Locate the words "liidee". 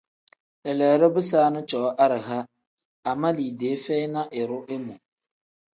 3.35-3.75